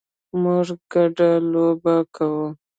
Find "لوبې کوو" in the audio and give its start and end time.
1.51-2.47